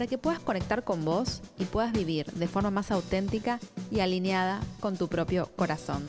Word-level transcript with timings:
para 0.00 0.08
que 0.08 0.16
puedas 0.16 0.40
conectar 0.40 0.82
con 0.82 1.04
vos 1.04 1.42
y 1.58 1.66
puedas 1.66 1.92
vivir 1.92 2.24
de 2.32 2.48
forma 2.48 2.70
más 2.70 2.90
auténtica 2.90 3.60
y 3.90 4.00
alineada 4.00 4.62
con 4.80 4.96
tu 4.96 5.08
propio 5.08 5.50
corazón. 5.56 6.08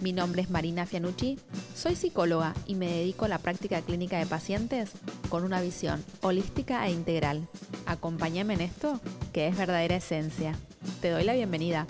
Mi 0.00 0.12
nombre 0.12 0.42
es 0.42 0.48
Marina 0.48 0.86
Fianucci, 0.86 1.36
soy 1.74 1.96
psicóloga 1.96 2.54
y 2.68 2.76
me 2.76 2.86
dedico 2.86 3.24
a 3.24 3.28
la 3.28 3.40
práctica 3.40 3.82
clínica 3.82 4.16
de 4.16 4.26
pacientes 4.26 4.92
con 5.28 5.42
una 5.42 5.60
visión 5.60 6.04
holística 6.20 6.86
e 6.86 6.92
integral. 6.92 7.48
Acompáñame 7.86 8.54
en 8.54 8.60
esto, 8.60 9.00
que 9.32 9.48
es 9.48 9.56
verdadera 9.56 9.96
esencia. 9.96 10.56
Te 11.00 11.10
doy 11.10 11.24
la 11.24 11.34
bienvenida. 11.34 11.84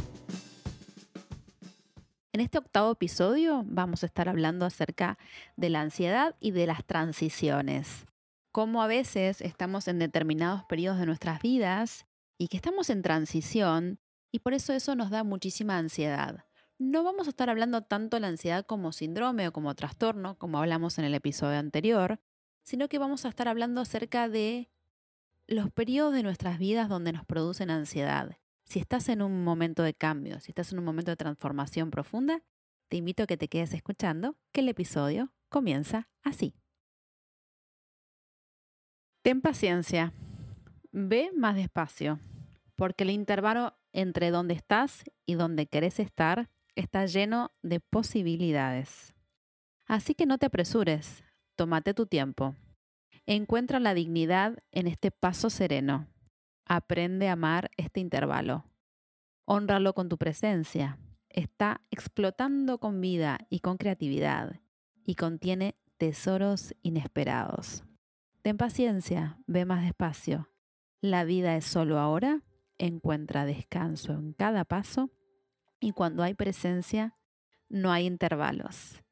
En 2.32 2.40
este 2.40 2.56
octavo 2.56 2.92
episodio 2.92 3.62
vamos 3.66 4.04
a 4.04 4.06
estar 4.06 4.30
hablando 4.30 4.64
acerca 4.64 5.18
de 5.56 5.68
la 5.68 5.82
ansiedad 5.82 6.34
y 6.40 6.52
de 6.52 6.66
las 6.66 6.82
transiciones. 6.82 8.06
Cómo 8.56 8.82
a 8.82 8.86
veces 8.86 9.42
estamos 9.42 9.86
en 9.86 9.98
determinados 9.98 10.64
periodos 10.64 10.98
de 10.98 11.04
nuestras 11.04 11.42
vidas 11.42 12.06
y 12.38 12.48
que 12.48 12.56
estamos 12.56 12.88
en 12.88 13.02
transición 13.02 14.00
y 14.32 14.38
por 14.38 14.54
eso 14.54 14.72
eso 14.72 14.94
nos 14.94 15.10
da 15.10 15.24
muchísima 15.24 15.76
ansiedad. 15.76 16.46
No 16.78 17.04
vamos 17.04 17.26
a 17.26 17.30
estar 17.32 17.50
hablando 17.50 17.82
tanto 17.82 18.16
de 18.16 18.22
la 18.22 18.28
ansiedad 18.28 18.64
como 18.64 18.92
síndrome 18.92 19.46
o 19.46 19.52
como 19.52 19.74
trastorno, 19.74 20.38
como 20.38 20.56
hablamos 20.56 20.96
en 20.96 21.04
el 21.04 21.12
episodio 21.12 21.58
anterior, 21.58 22.18
sino 22.62 22.88
que 22.88 22.98
vamos 22.98 23.26
a 23.26 23.28
estar 23.28 23.46
hablando 23.46 23.82
acerca 23.82 24.26
de 24.26 24.70
los 25.46 25.70
periodos 25.70 26.14
de 26.14 26.22
nuestras 26.22 26.58
vidas 26.58 26.88
donde 26.88 27.12
nos 27.12 27.26
producen 27.26 27.68
ansiedad 27.68 28.38
si 28.64 28.78
estás 28.78 29.10
en 29.10 29.20
un 29.20 29.44
momento 29.44 29.82
de 29.82 29.92
cambio, 29.92 30.40
si 30.40 30.52
estás 30.52 30.72
en 30.72 30.78
un 30.78 30.86
momento 30.86 31.10
de 31.10 31.16
transformación 31.18 31.90
profunda, 31.90 32.42
te 32.88 32.96
invito 32.96 33.24
a 33.24 33.26
que 33.26 33.36
te 33.36 33.48
quedes 33.48 33.74
escuchando, 33.74 34.34
que 34.50 34.62
el 34.62 34.70
episodio 34.70 35.30
comienza 35.50 36.08
así. 36.22 36.54
Ten 39.26 39.40
paciencia, 39.40 40.12
ve 40.92 41.32
más 41.36 41.56
despacio, 41.56 42.20
porque 42.76 43.02
el 43.02 43.10
intervalo 43.10 43.74
entre 43.92 44.30
donde 44.30 44.54
estás 44.54 45.02
y 45.26 45.34
donde 45.34 45.66
querés 45.66 45.98
estar 45.98 46.48
está 46.76 47.06
lleno 47.06 47.50
de 47.60 47.80
posibilidades. 47.80 49.16
Así 49.84 50.14
que 50.14 50.26
no 50.26 50.38
te 50.38 50.46
apresures, 50.46 51.24
tómate 51.56 51.92
tu 51.92 52.06
tiempo. 52.06 52.54
Encuentra 53.26 53.80
la 53.80 53.94
dignidad 53.94 54.58
en 54.70 54.86
este 54.86 55.10
paso 55.10 55.50
sereno 55.50 56.06
Aprende 56.64 57.28
a 57.28 57.32
amar 57.32 57.72
este 57.76 57.98
intervalo. 57.98 58.64
Honralo 59.44 59.92
con 59.92 60.08
tu 60.08 60.18
presencia. 60.18 61.00
Está 61.30 61.80
explotando 61.90 62.78
con 62.78 63.00
vida 63.00 63.38
y 63.50 63.58
con 63.58 63.76
creatividad 63.76 64.60
y 65.04 65.16
contiene 65.16 65.74
tesoros 65.98 66.76
inesperados. 66.82 67.85
Ten 68.46 68.58
paciencia, 68.58 69.40
ve 69.48 69.64
más 69.64 69.82
despacio. 69.82 70.48
La 71.00 71.24
vida 71.24 71.56
es 71.56 71.64
solo 71.64 71.98
ahora, 71.98 72.44
encuentra 72.78 73.44
descanso 73.44 74.12
en 74.12 74.34
cada 74.34 74.64
paso 74.64 75.10
y 75.80 75.90
cuando 75.90 76.22
hay 76.22 76.34
presencia, 76.34 77.18
no 77.68 77.90
hay 77.90 78.06
intervalos. 78.06 79.02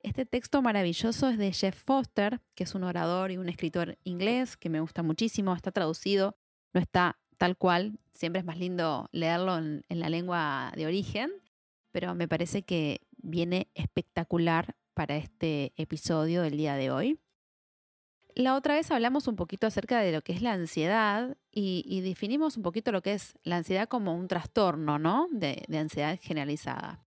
Este 0.00 0.26
texto 0.26 0.60
maravilloso 0.60 1.28
es 1.28 1.38
de 1.38 1.52
Jeff 1.52 1.76
Foster, 1.76 2.40
que 2.56 2.64
es 2.64 2.74
un 2.74 2.82
orador 2.82 3.30
y 3.30 3.36
un 3.36 3.48
escritor 3.48 3.96
inglés 4.02 4.56
que 4.56 4.70
me 4.70 4.80
gusta 4.80 5.04
muchísimo, 5.04 5.54
está 5.54 5.70
traducido 5.70 6.36
no 6.72 6.80
está 6.80 7.20
tal 7.38 7.56
cual. 7.56 8.00
Siempre 8.10 8.40
es 8.40 8.44
más 8.44 8.58
lindo 8.58 9.08
leerlo 9.12 9.56
en, 9.56 9.84
la 9.88 10.08
lengua 10.08 10.72
de 10.74 10.86
origen, 10.86 11.30
pero 11.92 12.16
me 12.16 12.26
parece 12.26 12.64
que 12.64 13.06
viene 13.18 13.70
espectacular 13.74 14.74
para 14.94 15.16
este 15.16 15.72
episodio 15.76 16.42
del 16.42 16.56
día 16.56 16.74
de 16.74 16.90
hoy. 16.90 17.21
La 18.34 18.54
otra 18.54 18.74
vez 18.74 18.90
hablamos 18.90 19.28
un 19.28 19.36
poquito 19.36 19.66
acerca 19.66 20.00
de 20.00 20.12
lo 20.12 20.22
que 20.22 20.32
es 20.32 20.40
la 20.40 20.52
ansiedad 20.52 21.36
y, 21.50 22.00
definimos 22.00 22.56
un 22.56 22.62
poquito 22.62 22.90
lo 22.90 23.02
que 23.02 23.12
es 23.12 23.34
la 23.42 23.58
ansiedad 23.58 23.88
como 23.88 24.14
un 24.16 24.26
trastorno, 24.26 24.98
¿no? 24.98 25.28
De, 25.30 25.64
ansiedad 25.78 26.18
generalizada. 26.20 27.04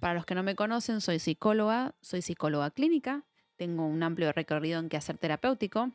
Para 0.00 0.14
los 0.14 0.24
que 0.24 0.34
no 0.34 0.42
me 0.42 0.56
conocen, 0.56 1.00
soy 1.00 1.18
psicóloga, 1.18 1.94
soy 2.00 2.22
psicóloga 2.22 2.70
clínica, 2.70 3.26
tengo 3.56 3.86
un 3.86 4.02
amplio 4.02 4.32
recorrido 4.32 4.80
en 4.80 4.88
quehacer 4.88 5.18
terapéutico, 5.18 5.92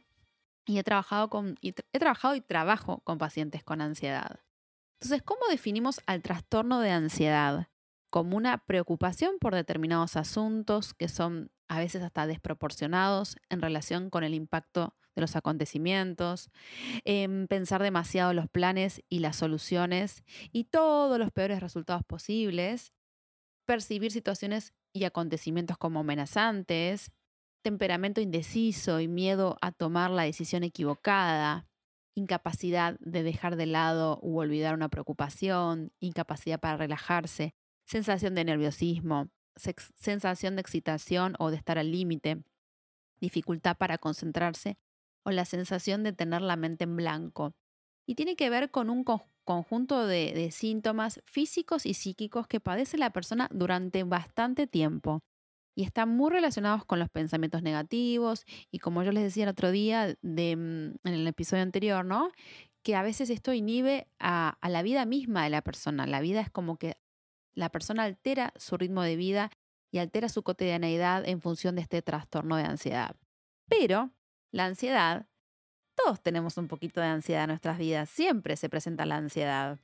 y 0.66 0.78
he 0.78 0.84
trabajado, 0.84 1.30
con, 1.30 1.58
y 1.62 1.70
he 1.92 2.00
trabajado 2.00 2.36
y 2.36 2.42
trabajo 2.42 3.00
con 3.04 3.18
pacientes 3.18 3.64
con 3.64 3.82
ansiedad. 3.82 4.42
Entonces, 5.00 5.24
¿cómo 5.24 5.42
definimos 5.50 6.02
al 6.06 6.22
trastorno 6.22 6.80
de 6.82 6.92
ansiedad? 6.92 7.68
Como 8.10 8.38
una 8.38 8.60
preocupación 8.60 9.38
por 9.40 9.56
determinados 9.56 10.18
asuntos 10.18 10.94
que 10.94 11.08
son 11.08 11.52
a 11.68 11.80
veces 11.80 12.04
hasta 12.04 12.28
desproporcionados 12.28 13.38
en 13.50 13.62
relación 13.62 14.10
con 14.10 14.24
el 14.24 14.34
impacto 14.34 14.96
de 15.16 15.22
los 15.22 15.36
acontecimientos, 15.36 16.50
em, 17.04 17.48
pensar 17.48 17.82
demasiado 17.82 18.34
los 18.34 18.48
planes 18.50 19.02
y 19.10 19.20
las 19.20 19.36
soluciones 19.36 20.24
y 20.52 20.66
todos 20.66 21.18
los 21.20 21.32
peores 21.32 21.60
resultados 21.60 22.04
posibles, 22.06 22.94
percibir 23.66 24.12
situaciones 24.12 24.74
y 24.94 25.04
acontecimientos 25.06 25.78
como 25.78 26.02
amenazantes, 26.02 27.12
temperamento 27.64 28.22
indeciso 28.22 29.00
y 29.00 29.08
miedo 29.08 29.58
a 29.62 29.72
tomar 29.72 30.12
la 30.12 30.24
decisión 30.24 30.64
equivocada, 30.64 31.68
incapacidad 32.16 32.98
de 33.00 33.24
dejar 33.24 33.58
de 33.58 33.66
lado 33.66 34.20
u 34.22 34.40
olvidar 34.40 34.74
una 34.74 34.90
preocupación, 34.90 35.92
incapacidad 36.00 36.60
para 36.60 36.78
relajarse, 36.78 37.56
sensación 37.86 38.36
de 38.36 38.46
nerviosismo, 38.46 39.30
sensación 39.58 40.56
de 40.56 40.62
excitación 40.62 41.36
o 41.40 41.52
de 41.52 41.58
estar 41.58 41.78
al 41.78 41.92
límite, 41.92 42.44
dificultad 43.20 43.78
para 43.78 43.98
concentrarse 43.98 44.78
o 45.24 45.32
la 45.32 45.46
sensación 45.46 46.04
de 46.04 46.14
tener 46.14 46.42
la 46.42 46.56
mente 46.56 46.86
en 46.86 46.96
blanco. 46.96 47.54
Y 48.06 48.16
tiene 48.16 48.36
que 48.36 48.50
ver 48.50 48.72
con 48.72 48.90
un 48.90 49.04
conjunto 49.44 50.08
de, 50.08 50.50
síntomas 50.52 51.22
físicos 51.26 51.86
y 51.86 51.94
psíquicos 51.94 52.48
que 52.48 52.60
padece 52.60 52.98
la 52.98 53.12
persona 53.12 53.50
durante 53.52 54.04
bastante 54.04 54.68
tiempo 54.68 55.20
y 55.76 55.84
están 55.84 56.10
muy 56.10 56.32
relacionados 56.32 56.86
con 56.86 57.00
los 57.00 57.10
pensamientos 57.10 57.62
negativos 57.62 58.46
y 58.72 58.80
como 58.80 59.04
yo 59.04 59.12
les 59.12 59.24
decía 59.24 59.44
el 59.44 59.50
otro 59.50 59.70
día 59.72 60.16
mm, 60.22 60.28
en 60.32 61.00
el 61.04 61.28
episodio 61.28 61.62
anterior, 61.64 62.06
¿no? 62.06 62.32
Que 62.82 62.96
a 62.96 63.04
veces 63.04 63.30
esto 63.30 63.54
inhibe 63.54 64.08
a 64.20 64.58
la 64.70 64.82
vida 64.82 65.06
misma 65.06 65.44
de 65.44 65.50
la 65.50 65.62
persona. 65.62 66.08
La 66.08 66.22
vida 66.22 66.40
es 66.40 66.50
como 66.50 66.78
que 66.78 66.96
la 67.58 67.70
persona 67.70 68.04
altera 68.04 68.54
su 68.56 68.78
ritmo 68.78 69.02
de 69.02 69.16
vida 69.16 69.50
y 69.92 69.98
altera 69.98 70.30
su 70.30 70.44
cotidianeidad 70.44 71.28
en 71.28 71.42
función 71.42 71.76
de 71.76 71.82
este 71.82 72.04
trastorno 72.04 72.56
de 72.56 72.64
ansiedad. 72.64 73.16
Pero 73.68 74.12
la 74.52 74.66
ansiedad, 74.66 75.28
todos 75.96 76.22
tenemos 76.22 76.58
un 76.58 76.68
poquito 76.68 77.02
de 77.02 77.08
ansiedad 77.08 77.46
en 77.46 77.50
nuestras 77.50 77.80
vidas, 77.80 78.12
siempre 78.12 78.56
se 78.58 78.70
presenta 78.70 79.08
la 79.08 79.18
ansiedad. 79.18 79.80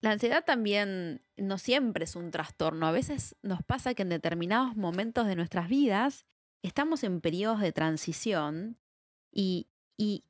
La 0.00 0.10
ansiedad 0.10 0.44
también 0.44 1.24
no 1.36 1.58
siempre 1.58 2.04
es 2.04 2.16
un 2.16 2.32
trastorno. 2.32 2.88
A 2.88 2.92
veces 2.92 3.36
nos 3.42 3.62
pasa 3.62 3.94
que 3.94 4.02
en 4.02 4.08
determinados 4.08 4.74
momentos 4.74 5.28
de 5.28 5.36
nuestras 5.36 5.68
vidas 5.68 6.26
estamos 6.62 7.04
en 7.04 7.20
periodos 7.20 7.60
de 7.60 7.70
transición 7.70 8.78
y, 9.30 9.68
y, 9.96 10.24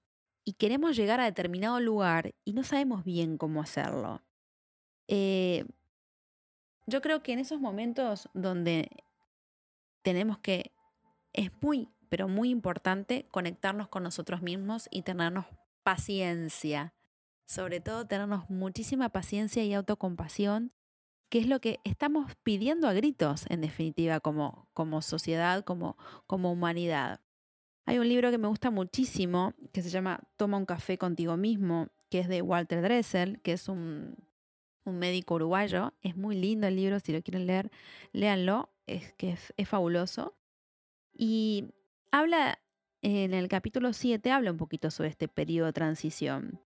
queremos 0.59 0.95
llegar 0.95 1.21
a 1.21 1.25
determinado 1.25 1.81
lugar 1.81 2.35
y 2.45 2.53
no 2.53 2.65
sabemos 2.65 3.03
bien 3.03 3.39
cómo 3.39 3.63
hacerlo. 3.63 4.23
Eh, 5.09 5.65
yo 6.87 7.01
creo 7.01 7.23
que 7.23 7.33
en 7.33 7.39
esos 7.39 7.61
momentos 7.61 8.29
donde 8.35 8.91
tenemos 10.03 10.39
que, 10.39 10.73
es 11.33 11.51
muy, 11.61 11.89
pero 12.09 12.29
muy 12.29 12.51
importante 12.51 13.27
conectarnos 13.31 13.89
con 13.89 14.03
nosotros 14.03 14.43
mismos 14.43 14.89
y 14.91 15.03
tenernos 15.03 15.47
paciencia 15.83 16.93
sobre 17.53 17.81
todo 17.81 18.07
tenernos 18.07 18.49
muchísima 18.49 19.11
paciencia 19.11 19.63
y 19.63 19.75
autocompasión, 19.75 20.73
que 21.29 21.39
es 21.39 21.47
lo 21.47 21.61
que 21.61 21.81
estamos 21.85 22.33
pidiendo 22.43 22.89
a 22.89 22.95
gritos, 22.95 23.45
en 23.49 23.61
definitiva, 23.61 24.21
como, 24.21 24.69
como 24.73 25.03
sociedad, 25.03 25.63
como, 25.65 25.97
como 26.27 26.53
humanidad. 26.53 27.21
Hay 27.85 27.99
un 27.99 28.09
libro 28.09 28.31
que 28.31 28.39
me 28.39 28.49
gusta 28.49 28.71
muchísimo, 28.71 29.55
que 29.73 29.83
se 29.83 29.91
llama 29.91 30.21
Toma 30.37 30.57
un 30.57 30.67
café 30.67 30.99
contigo 30.99 31.37
mismo, 31.37 31.89
que 32.11 32.21
es 32.21 32.29
de 32.29 32.43
Walter 32.43 32.81
Dressel, 32.81 33.41
que 33.43 33.53
es 33.53 33.69
un, 33.69 34.17
un 34.85 34.99
médico 34.99 35.35
uruguayo. 35.35 35.93
Es 36.03 36.17
muy 36.17 36.37
lindo 36.37 36.67
el 36.67 36.77
libro, 36.77 37.01
si 37.01 37.13
lo 37.13 37.23
quieren 37.23 37.47
leer, 37.47 37.71
léanlo, 38.13 38.71
es 38.87 39.13
que 39.15 39.37
es, 39.57 39.69
fabuloso. 39.69 40.35
Y 41.13 41.67
habla, 42.11 42.59
en 43.03 43.35
el 43.35 43.49
capítulo 43.49 43.93
7, 43.93 44.31
habla 44.31 44.51
un 44.51 44.59
poquito 44.59 44.91
sobre 44.91 45.11
este 45.11 45.29
periodo 45.29 45.67
de 45.67 45.73
transición. 45.73 46.61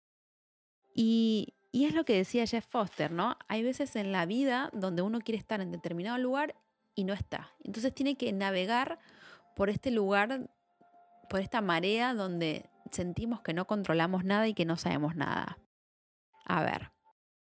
Y 0.93 1.53
Y 1.71 1.85
es 1.85 1.95
lo 1.95 2.05
que 2.05 2.15
decía 2.15 2.45
Jeff 2.45 2.65
Foster, 2.67 3.11
¿no? 3.11 3.35
Hay 3.47 3.63
veces 3.63 3.95
en 3.95 4.11
la 4.11 4.27
vida 4.27 4.69
donde 4.73 5.01
uno 5.01 5.19
quiere 5.21 5.39
estar 5.39 5.59
en 5.59 5.71
determinado 5.71 6.19
lugar 6.19 6.55
y 6.93 7.03
no 7.03 7.13
está. 7.13 7.51
Entonces 7.63 7.93
tiene 7.95 8.15
que 8.15 8.31
navegar 8.31 8.99
por 9.55 9.69
este 9.69 9.89
lugar, 9.89 10.49
por 11.29 11.39
esta 11.39 11.61
marea 11.61 12.13
donde 12.13 12.69
sentimos 12.91 13.41
que 13.41 13.53
no 13.53 13.65
controlamos 13.65 14.23
nada 14.23 14.47
y 14.47 14.53
que 14.53 14.65
no 14.65 14.77
sabemos 14.77 15.15
nada. 15.15 15.57
A 16.45 16.63
ver, 16.63 16.92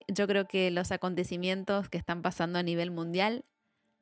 yo 0.08 0.28
creo 0.28 0.48
que 0.48 0.72
los 0.72 0.92
acontecimientos 0.92 1.90
que 1.90 1.98
están 1.98 2.22
pasando 2.22 2.60
a 2.60 2.64
nivel 2.64 2.92
mundial 2.92 3.46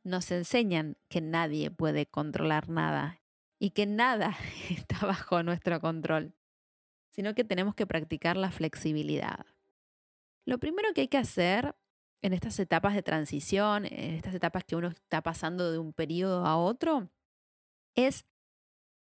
nos 0.04 0.30
enseñan 0.32 0.98
que 1.10 1.20
nadie 1.20 1.72
puede 1.72 2.06
controlar 2.06 2.70
nada 2.70 3.22
y 3.60 3.72
que 3.72 3.86
nada 3.86 4.38
está 4.70 5.06
bajo 5.06 5.42
nuestro 5.44 5.82
control, 5.82 6.34
sino 7.12 7.34
que 7.34 7.44
tenemos 7.44 7.76
que 7.76 7.88
practicar 7.88 8.38
la 8.38 8.52
flexibilidad. 8.52 9.46
Lo 10.46 10.60
primero 10.60 10.94
que 10.94 11.02
hay 11.02 11.08
que 11.08 11.18
hacer 11.18 11.76
en 12.22 12.34
estas 12.34 12.60
etapas 12.60 12.94
de 12.94 13.04
transición, 13.04 13.86
en 13.86 14.14
estas 14.14 14.36
etapas 14.36 14.64
que 14.64 14.76
uno 14.76 14.90
está 14.90 15.22
pasando 15.22 15.72
de 15.72 15.80
un 15.80 15.92
periodo 15.92 16.46
a 16.46 16.58
otro, 16.58 17.10
es 17.96 18.26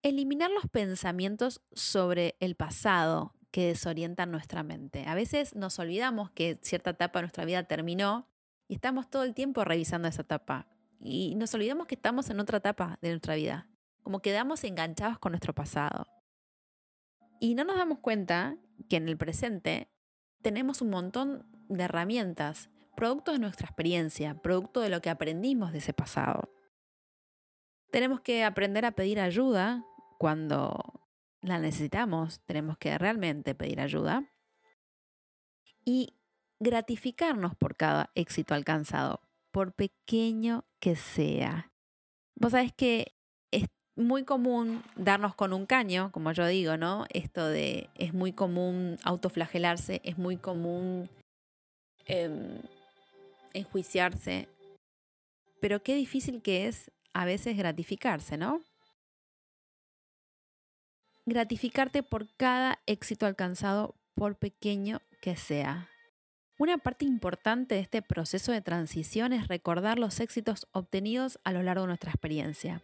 eliminar 0.01 0.49
los 0.51 0.67
pensamientos 0.67 1.61
sobre 1.73 2.35
el 2.39 2.55
pasado 2.55 3.33
que 3.51 3.67
desorientan 3.67 4.31
nuestra 4.31 4.63
mente. 4.63 5.05
A 5.07 5.15
veces 5.15 5.55
nos 5.55 5.79
olvidamos 5.79 6.31
que 6.31 6.59
cierta 6.61 6.91
etapa 6.91 7.19
de 7.19 7.23
nuestra 7.23 7.45
vida 7.45 7.63
terminó 7.63 8.27
y 8.67 8.75
estamos 8.75 9.09
todo 9.09 9.23
el 9.23 9.33
tiempo 9.33 9.63
revisando 9.63 10.07
esa 10.07 10.21
etapa. 10.21 10.67
Y 10.99 11.35
nos 11.35 11.53
olvidamos 11.53 11.87
que 11.87 11.95
estamos 11.95 12.29
en 12.29 12.39
otra 12.39 12.57
etapa 12.57 12.97
de 13.01 13.09
nuestra 13.09 13.35
vida, 13.35 13.67
como 14.03 14.21
quedamos 14.21 14.63
enganchados 14.63 15.19
con 15.19 15.31
nuestro 15.31 15.53
pasado. 15.53 16.07
Y 17.39 17.55
no 17.55 17.63
nos 17.63 17.77
damos 17.77 17.99
cuenta 17.99 18.57
que 18.89 18.97
en 18.97 19.07
el 19.07 19.17
presente 19.17 19.89
tenemos 20.41 20.81
un 20.81 20.89
montón 20.89 21.45
de 21.69 21.83
herramientas, 21.83 22.69
producto 22.95 23.31
de 23.31 23.39
nuestra 23.39 23.67
experiencia, 23.67 24.41
producto 24.41 24.81
de 24.81 24.89
lo 24.89 25.01
que 25.01 25.09
aprendimos 25.09 25.71
de 25.71 25.79
ese 25.79 25.93
pasado. 25.93 26.51
Tenemos 27.91 28.21
que 28.21 28.43
aprender 28.43 28.85
a 28.85 28.91
pedir 28.91 29.19
ayuda 29.19 29.85
cuando 30.17 30.96
la 31.41 31.59
necesitamos, 31.59 32.41
tenemos 32.41 32.77
que 32.77 32.97
realmente 32.97 33.55
pedir 33.55 33.79
ayuda. 33.79 34.23
Y 35.85 36.13
gratificarnos 36.59 37.55
por 37.55 37.75
cada 37.75 38.11
éxito 38.15 38.53
alcanzado, 38.53 39.21
por 39.51 39.73
pequeño 39.73 40.65
que 40.79 40.95
sea. 40.95 41.71
Vos 42.35 42.51
sabés 42.51 42.73
que 42.73 43.13
es 43.51 43.65
muy 43.95 44.23
común 44.23 44.83
darnos 44.95 45.35
con 45.35 45.53
un 45.53 45.65
caño, 45.65 46.11
como 46.11 46.31
yo 46.31 46.45
digo, 46.45 46.77
¿no? 46.77 47.05
Esto 47.09 47.47
de 47.47 47.89
es 47.95 48.13
muy 48.13 48.33
común 48.33 48.97
autoflagelarse, 49.03 50.01
es 50.03 50.17
muy 50.17 50.37
común 50.37 51.09
em, 52.05 52.61
enjuiciarse, 53.53 54.47
pero 55.59 55.81
qué 55.81 55.95
difícil 55.95 56.41
que 56.41 56.67
es 56.67 56.91
a 57.13 57.25
veces 57.25 57.57
gratificarse, 57.57 58.37
¿no? 58.37 58.61
Gratificarte 61.27 62.03
por 62.03 62.33
cada 62.37 62.79
éxito 62.85 63.25
alcanzado, 63.25 63.95
por 64.15 64.37
pequeño 64.37 65.01
que 65.19 65.35
sea. 65.35 65.89
Una 66.57 66.77
parte 66.77 67.03
importante 67.03 67.75
de 67.75 67.81
este 67.81 68.01
proceso 68.01 68.53
de 68.53 68.61
transición 68.61 69.33
es 69.33 69.49
recordar 69.49 69.99
los 69.99 70.21
éxitos 70.21 70.69
obtenidos 70.71 71.37
a 71.43 71.51
lo 71.51 71.63
largo 71.63 71.81
de 71.81 71.87
nuestra 71.87 72.11
experiencia. 72.11 72.81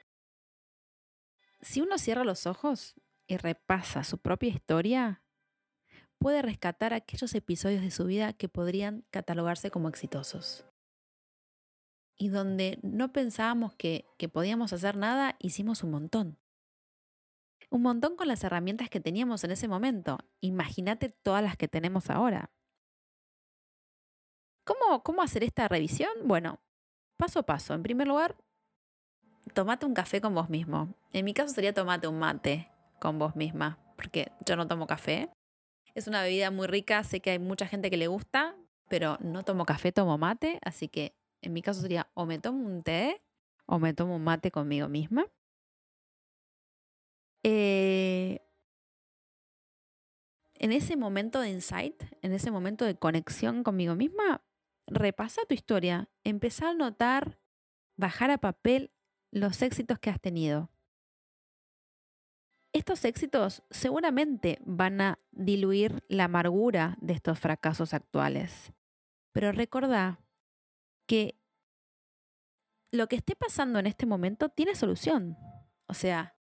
Si 1.61 1.79
uno 1.79 1.97
cierra 1.97 2.25
los 2.25 2.45
ojos 2.45 2.95
y 3.27 3.37
repasa 3.37 4.03
su 4.03 4.17
propia 4.17 4.49
historia, 4.49 5.23
puede 6.17 6.41
rescatar 6.41 6.93
aquellos 6.93 7.33
episodios 7.35 7.81
de 7.81 7.91
su 7.91 8.03
vida 8.03 8.33
que 8.33 8.49
podrían 8.49 9.05
catalogarse 9.09 9.71
como 9.71 9.87
exitosos. 9.87 10.65
Y 12.17 12.27
donde 12.27 12.77
no 12.81 13.13
pensábamos 13.13 13.73
que, 13.73 14.05
que 14.17 14.27
podíamos 14.27 14.73
hacer 14.73 14.97
nada, 14.97 15.37
hicimos 15.39 15.81
un 15.81 15.91
montón. 15.91 16.42
Un 17.73 17.81
montón 17.81 18.15
con 18.15 18.27
las 18.27 18.43
herramientas 18.43 18.87
que 18.87 18.99
teníamos 18.99 19.43
en 19.43 19.49
ese 19.49 19.67
momento. 19.67 20.19
Imagínate 20.41 21.09
todas 21.09 21.41
las 21.41 21.57
que 21.57 21.67
tenemos 21.67 22.11
ahora. 22.11 22.51
¿Cómo, 24.63 25.01
¿Cómo 25.01 25.23
hacer 25.23 25.43
esta 25.43 25.67
revisión? 25.67 26.11
Bueno, 26.23 26.59
paso 27.17 27.39
a 27.39 27.43
paso. 27.47 27.73
En 27.73 27.81
primer 27.81 28.07
lugar, 28.07 28.37
tomate 29.55 29.87
un 29.87 29.95
café 29.95 30.21
con 30.21 30.35
vos 30.35 30.51
mismo. 30.51 30.93
En 31.13 31.25
mi 31.25 31.33
caso 31.33 31.51
sería 31.51 31.73
tomate 31.73 32.07
un 32.07 32.19
mate 32.19 32.69
con 32.99 33.17
vos 33.17 33.35
misma, 33.35 33.79
porque 33.95 34.31
yo 34.45 34.55
no 34.55 34.67
tomo 34.67 34.85
café. 34.85 35.31
Es 35.95 36.05
una 36.07 36.21
bebida 36.21 36.51
muy 36.51 36.67
rica, 36.67 37.03
sé 37.03 37.21
que 37.21 37.31
hay 37.31 37.39
mucha 37.39 37.65
gente 37.65 37.89
que 37.89 37.97
le 37.97 38.05
gusta, 38.05 38.55
pero 38.87 39.17
no 39.19 39.41
tomo 39.41 39.65
café, 39.65 39.91
tomo 39.91 40.19
mate, 40.19 40.59
así 40.63 40.89
que 40.89 41.15
en 41.41 41.53
mi 41.53 41.63
caso 41.63 41.81
sería 41.81 42.07
o 42.13 42.27
me 42.27 42.37
tomo 42.37 42.67
un 42.67 42.83
té 42.83 43.23
o 43.65 43.79
me 43.79 43.95
tomo 43.95 44.17
un 44.17 44.23
mate 44.23 44.51
conmigo 44.51 44.87
misma. 44.89 45.25
Eh, 47.43 48.39
en 50.55 50.71
ese 50.71 50.95
momento 50.95 51.41
de 51.41 51.49
insight, 51.49 52.01
en 52.21 52.31
ese 52.31 52.51
momento 52.51 52.85
de 52.85 52.95
conexión 52.95 53.63
conmigo 53.63 53.95
misma, 53.95 54.43
repasa 54.87 55.41
tu 55.47 55.53
historia, 55.53 56.09
empezá 56.23 56.69
a 56.69 56.73
notar, 56.73 57.39
bajar 57.97 58.31
a 58.31 58.37
papel 58.37 58.91
los 59.31 59.61
éxitos 59.61 59.99
que 59.99 60.09
has 60.09 60.21
tenido 60.21 60.73
estos 62.73 63.05
éxitos 63.05 63.63
seguramente 63.69 64.57
van 64.65 64.99
a 64.99 65.19
diluir 65.31 66.03
la 66.09 66.25
amargura 66.25 66.97
de 66.99 67.13
estos 67.13 67.39
fracasos 67.39 67.93
actuales. 67.93 68.73
Pero 69.31 69.51
recordá 69.51 70.19
que 71.07 71.39
lo 72.91 73.07
que 73.07 73.15
esté 73.15 73.35
pasando 73.35 73.79
en 73.79 73.85
este 73.85 74.07
momento 74.07 74.49
tiene 74.49 74.75
solución. 74.75 75.37
O 75.87 75.93
sea, 75.93 76.35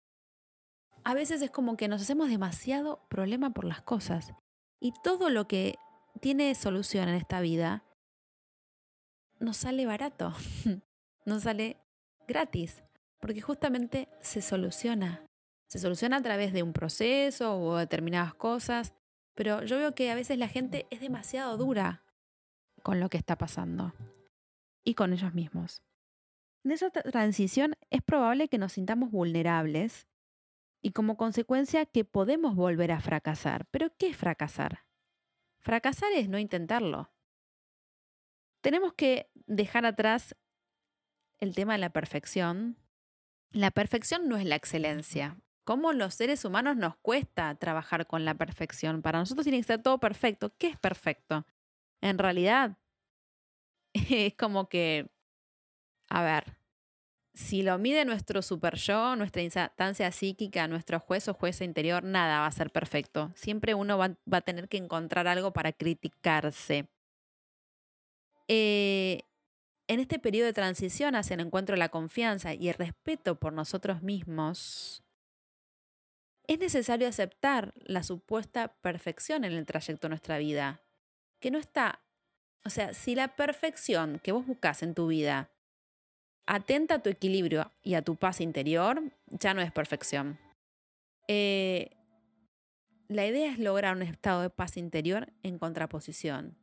a 1.09 1.15
veces 1.15 1.41
es 1.41 1.50
como 1.50 1.79
que 1.79 1.88
nos 1.88 2.03
hacemos 2.03 2.29
demasiado 2.29 3.00
problema 3.09 3.49
por 3.49 3.65
las 3.65 3.81
cosas. 3.81 4.35
Y 4.79 4.93
todo 5.03 5.31
lo 5.31 5.49
que 5.49 5.77
tiene 6.21 6.55
solución 6.55 7.09
en 7.09 7.15
esta 7.15 7.41
vida 7.41 7.83
nos 9.41 9.57
sale 9.57 9.87
barato, 9.87 10.35
nos 11.25 11.45
sale 11.45 11.79
gratis, 12.27 12.83
porque 13.21 13.41
justamente 13.41 14.11
se 14.21 14.43
soluciona. 14.43 15.25
Se 15.67 15.79
soluciona 15.79 16.19
a 16.19 16.23
través 16.23 16.53
de 16.53 16.62
un 16.62 16.75
proceso 16.75 17.59
o 17.59 17.79
determinadas 17.79 18.35
cosas, 18.35 18.93
pero 19.35 19.65
yo 19.65 19.79
veo 19.79 19.95
que 19.95 20.11
a 20.11 20.15
veces 20.15 20.37
la 20.37 20.49
gente 20.49 20.87
es 20.91 21.00
demasiado 21.00 21.57
dura 21.57 22.03
con 22.83 23.00
lo 23.00 23.09
que 23.09 23.17
está 23.17 23.38
pasando 23.38 23.95
y 24.85 24.93
con 24.93 25.15
ellos 25.15 25.33
mismos. 25.33 25.81
En 26.65 26.73
esa 26.73 26.91
transición 26.91 27.77
es 27.88 28.03
probable 28.03 28.49
que 28.49 28.59
nos 28.59 28.75
sintamos 28.75 29.11
vulnerables 29.11 30.07
y 30.81 30.93
como 30.93 31.17
consecuencia 31.17 31.87
que 31.87 32.05
podemos 32.05 32.55
volver 32.55 32.93
a 32.93 33.01
fracasar. 33.01 33.67
Pero 33.71 33.95
¿qué 33.97 34.09
es 34.09 34.17
fracasar? 34.17 34.85
Fracasar 35.59 36.13
es 36.13 36.29
no 36.29 36.39
intentarlo. 36.39 37.11
Tenemos 38.61 38.93
que 38.95 39.31
dejar 39.47 39.87
atrás 39.87 40.37
el 41.39 41.55
tema 41.55 41.75
de 41.75 41.79
la 41.79 41.91
perfección. 41.91 42.77
La 43.51 43.71
perfección 43.71 44.29
no 44.29 44.37
es 44.37 44.45
la 44.45 44.57
excelencia 44.57 45.39
cómo 45.69 45.93
los 45.93 46.15
seres 46.15 46.47
humanos 46.47 46.79
nos 46.79 46.97
cuesta 46.97 47.55
trabajar 47.57 48.07
con 48.07 48.25
la 48.25 48.35
perfección. 48.35 49.03
Para 49.03 49.19
nosotros 49.19 49.45
tiene 49.45 49.59
que 49.59 49.65
ser 49.65 49.83
todo 49.83 50.01
perfecto. 50.01 50.55
¿Qué 50.57 50.69
es 50.69 50.79
perfecto? 50.79 51.45
En 52.01 52.17
realidad, 52.17 52.79
es 53.93 54.35
como 54.35 54.71
que, 54.71 55.11
a 56.09 56.23
ver, 56.23 56.58
si 57.38 57.62
lo 57.62 57.78
mide 57.78 58.04
nuestro 58.04 58.42
super 58.42 58.75
yo, 58.75 59.14
nuestra 59.14 59.42
instancia 59.42 60.11
psíquica, 60.11 60.66
nuestro 60.66 60.99
juez 60.99 61.28
o 61.28 61.35
jueza 61.35 61.62
interior, 61.62 62.02
nada 62.02 62.40
va 62.40 62.47
a 62.47 62.50
ser 62.50 62.73
perfecto. 62.73 63.30
Siempre 63.37 63.75
uno 63.75 63.97
va, 63.97 64.16
a 64.33 64.40
tener 64.40 64.68
que 64.68 64.76
encontrar 64.76 65.28
algo 65.28 65.52
para 65.52 65.71
criticarse. 65.73 66.88
Eh, 68.49 69.21
en 69.87 70.00
este 70.00 70.18
periodo 70.18 70.47
de 70.47 70.52
transición 70.52 71.14
hacia 71.14 71.35
el 71.35 71.40
encuentro 71.40 71.75
de 71.75 71.78
la 71.78 71.90
confianza 71.90 72.54
y 72.54 72.71
el 72.71 72.75
respeto 72.75 73.38
por 73.38 73.52
nosotros 73.52 74.02
mismos, 74.02 75.04
es 76.49 76.59
necesario 76.59 77.07
aceptar 77.07 77.73
la 77.76 78.02
supuesta 78.02 78.75
perfección 78.80 79.45
en 79.45 79.52
el 79.52 79.64
trayecto 79.64 80.09
de 80.09 80.11
nuestra 80.11 80.38
vida, 80.38 80.83
que 81.38 81.52
no 81.52 81.59
está, 81.59 82.00
o 82.64 82.71
sea, 82.71 82.95
si 82.95 83.14
la 83.14 83.37
perfección 83.37 84.18
que 84.25 84.33
vos 84.33 84.45
buscas 84.45 84.83
en 84.83 84.95
tu 84.95 85.07
vida 85.07 85.52
atenta 86.49 86.95
a 86.95 86.99
tu 87.00 87.11
equilibrio 87.11 87.71
y 87.83 87.95
a 87.95 88.02
tu 88.02 88.17
paz 88.17 88.40
interior, 88.40 89.02
ya 89.26 89.52
no 89.52 89.61
es 89.61 89.71
perfección. 89.71 90.38
Eh, 91.28 91.90
la 93.07 93.26
idea 93.26 93.52
es 93.52 93.59
lograr 93.59 93.95
un 93.95 94.02
estado 94.02 94.40
de 94.40 94.50
paz 94.50 94.78
interior 94.78 95.31
en 95.43 95.59
contraposición 95.59 96.57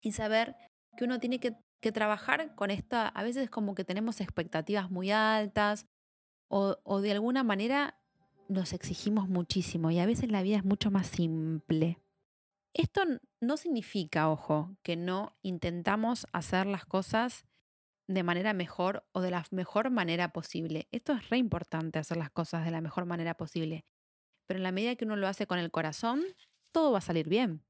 y 0.00 0.10
saber 0.10 0.56
que 0.96 1.04
uno 1.04 1.20
tiene 1.20 1.38
que, 1.38 1.56
trabajar 1.92 2.54
con 2.54 2.70
esta, 2.70 3.08
a 3.08 3.24
veces 3.24 3.44
es 3.44 3.50
como 3.50 3.74
que 3.74 3.84
tenemos 3.84 4.20
expectativas 4.20 4.88
muy 4.90 5.10
altas 5.10 5.86
o 6.48 7.00
de 7.00 7.10
alguna 7.10 7.42
manera 7.42 7.98
nos 8.48 8.72
exigimos 8.72 9.28
muchísimo 9.28 9.90
y 9.90 9.98
a 9.98 10.06
veces 10.06 10.30
la 10.30 10.42
vida 10.42 10.58
es 10.58 10.64
mucho 10.64 10.92
más 10.92 11.08
simple. 11.08 11.98
Esto 12.72 13.02
no 13.40 13.56
significa, 13.56 14.30
ojo, 14.30 14.76
que 14.82 14.94
no 14.94 15.36
intentamos 15.42 16.26
hacer 16.32 16.66
las 16.66 16.84
cosas 16.84 17.44
de 18.14 18.22
manera 18.22 18.52
mejor 18.52 19.04
o 19.12 19.20
de 19.20 19.30
la 19.30 19.44
mejor 19.50 19.90
manera 19.90 20.32
posible. 20.32 20.88
Esto 20.90 21.12
es 21.12 21.28
re 21.30 21.38
importante 21.38 21.98
hacer 21.98 22.16
las 22.16 22.30
cosas 22.30 22.64
de 22.64 22.70
la 22.70 22.80
mejor 22.80 23.06
manera 23.06 23.34
posible. 23.34 23.84
Pero 24.46 24.58
en 24.58 24.64
la 24.64 24.72
medida 24.72 24.96
que 24.96 25.04
uno 25.04 25.16
lo 25.16 25.28
hace 25.28 25.46
con 25.46 25.58
el 25.58 25.70
corazón, 25.70 26.22
todo 26.72 26.92
va 26.92 26.98
a 26.98 27.02
salir 27.02 27.28
bien. 27.28 27.64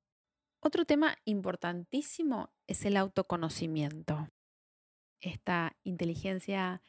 Otro 0.61 0.84
tema 0.84 1.16
importantísimo 1.25 2.52
es 2.66 2.84
el 2.84 2.96
autoconocimiento. 2.96 4.28
Esta 5.20 5.76
inteligencia 5.82 6.82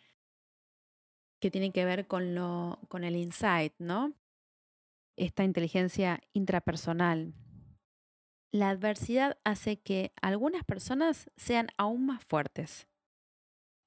que 1.39 1.51
tiene 1.51 1.71
que 1.71 1.85
ver 1.85 2.07
con, 2.07 2.35
lo, 2.35 2.79
con 2.87 3.03
el 3.03 3.15
insight, 3.15 3.73
¿no? 3.77 4.13
Esta 5.15 5.43
inteligencia 5.43 6.21
intrapersonal. 6.33 7.33
La 8.51 8.69
adversidad 8.69 9.37
hace 9.43 9.81
que 9.81 10.13
algunas 10.21 10.63
personas 10.63 11.29
sean 11.35 11.67
aún 11.77 12.05
más 12.05 12.23
fuertes 12.23 12.87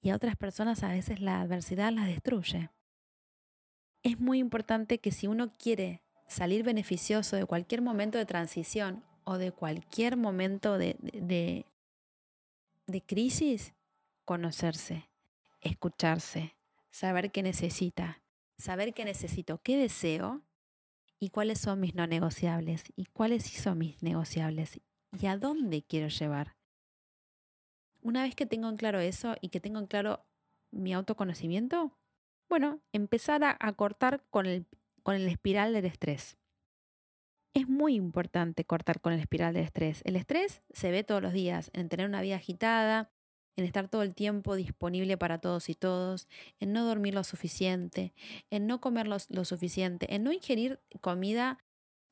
y 0.07 0.11
a 0.11 0.15
otras 0.15 0.37
personas 0.37 0.85
a 0.85 0.89
veces 0.89 1.21
la 1.21 1.41
adversidad 1.41 1.91
las 1.91 2.07
destruye. 2.07 2.71
Es 4.05 4.21
muy 4.21 4.39
importante 4.39 4.99
que 4.99 5.11
si 5.11 5.27
uno 5.27 5.53
quiere 5.53 6.01
salir 6.29 6.63
beneficioso 6.63 7.35
de 7.35 7.45
cualquier 7.45 7.83
momento 7.83 8.17
de 8.17 8.25
transición 8.25 9.03
o 9.25 9.37
de 9.37 9.51
cualquier 9.51 10.17
momento 10.17 10.79
de, 10.79 10.97
de, 11.01 11.67
de 12.87 13.03
crisis, 13.03 13.75
conocerse, 14.25 15.11
escucharse, 15.61 16.55
saber 16.93 17.33
qué 17.33 17.43
necesita, 17.43 18.23
saber 18.59 18.95
qué 18.95 19.05
necesito, 19.05 19.61
qué 19.61 19.77
deseo 19.77 20.43
y 21.19 21.31
cuáles 21.31 21.59
son 21.59 21.81
mis 21.81 21.97
no 21.97 22.07
negociables 22.07 22.85
y 22.95 23.07
cuáles 23.07 23.43
sí 23.43 23.61
son 23.61 23.79
mis 23.79 24.01
negociables 24.05 24.81
y 25.21 25.27
a 25.27 25.37
dónde 25.37 25.83
quiero 25.83 26.07
llevar. 26.07 26.55
Una 28.07 28.23
vez 28.23 28.37
que 28.37 28.47
tengo 28.47 28.69
en 28.69 28.77
claro 28.77 29.01
eso 29.01 29.35
y 29.41 29.49
que 29.49 29.59
tengo 29.59 29.81
en 29.81 29.89
claro 29.89 30.25
mi 30.71 30.95
autoconocimiento, 30.95 31.91
bueno, 32.49 32.81
empezar 32.93 33.43
a, 33.43 33.73
cortar 33.73 34.23
con 34.31 34.47
el, 34.47 34.65
con 35.03 35.17
el 35.17 35.27
espiral 35.27 35.73
del 35.73 35.87
estrés. 35.87 36.37
Es 37.53 37.69
muy 37.69 37.97
importante 37.97 38.65
cortar 38.65 39.01
con 39.01 39.13
el 39.13 39.19
espiral 39.19 39.55
del 39.55 39.65
estrés. 39.65 40.03
El 40.05 40.15
estrés 40.15 40.63
se 40.71 40.93
ve 40.93 41.03
todos 41.03 41.21
los 41.21 41.33
días 41.33 41.73
en 41.73 41.89
tener 41.89 42.09
una 42.09 42.21
vida 42.21 42.37
agitada, 42.37 43.11
en 43.57 43.65
estar 43.65 43.89
todo 43.89 44.03
el 44.03 44.15
tiempo 44.15 44.55
disponible 44.55 45.19
para 45.19 45.39
todos 45.39 45.69
y 45.69 45.75
todos, 45.75 46.29
en 46.61 46.73
no 46.73 46.87
dormir 46.87 47.13
lo 47.13 47.25
suficiente, 47.25 48.15
en 48.51 48.69
no 48.69 48.81
comer 48.81 49.09
lo, 49.09 49.19
suficiente, 49.45 50.15
en 50.15 50.23
no 50.23 50.31
ingerir 50.31 50.79
comida 51.01 51.59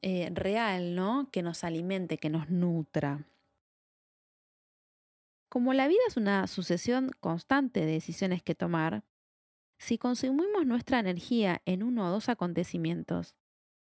eh, 0.02 0.28
real, 0.34 0.96
¿no? 0.96 1.28
Que 1.30 1.42
nos 1.44 1.62
alimente, 1.62 2.18
que 2.18 2.30
nos 2.30 2.50
nutra. 2.50 3.28
Como 5.54 5.72
la 5.72 5.86
vida 5.86 6.00
es 6.08 6.16
una 6.16 6.48
sucesión 6.48 7.12
constante 7.20 7.78
de 7.78 7.92
decisiones 7.92 8.42
que 8.42 8.56
tomar, 8.56 9.04
si 9.78 9.98
consumimos 9.98 10.66
nuestra 10.66 10.98
energía 10.98 11.62
en 11.64 11.84
uno 11.84 12.08
o 12.08 12.10
dos 12.10 12.28
acontecimientos, 12.28 13.36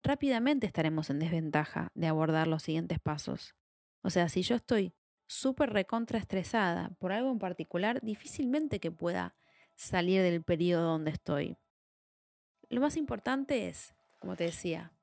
rápidamente 0.01 0.65
estaremos 0.65 1.11
en 1.11 1.19
desventaja 1.19 1.91
de 1.93 2.07
abordar 2.07 2.47
los 2.47 2.63
siguientes 2.63 2.97
pasos. 2.97 3.53
O 4.01 4.09
sea, 4.09 4.27
si 4.27 4.41
yo 4.41 4.55
estoy 4.55 4.95
súper 5.27 5.69
recontraestresada 5.69 6.95
por 6.97 7.11
algo 7.11 7.29
en 7.29 7.37
particular, 7.37 8.01
difícilmente 8.01 8.79
que 8.79 8.89
pueda 8.89 9.35
salir 9.75 10.23
del 10.23 10.41
periodo 10.41 10.85
donde 10.85 11.11
estoy. 11.11 11.57
Lo 12.69 12.81
más 12.81 12.97
importante 12.97 13.69
es, 13.69 13.93
como 14.17 14.35
te 14.35 14.45
decía, 14.45 14.93